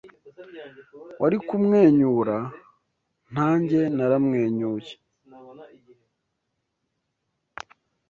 [1.21, 2.37] Wari kumwenyura
[3.35, 4.93] nanjye naramwenyuye